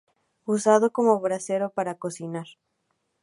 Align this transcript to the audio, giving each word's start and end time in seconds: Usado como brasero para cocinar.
Usado 0.55 0.87
como 0.91 1.19
brasero 1.19 1.67
para 1.77 1.99
cocinar. 2.01 2.47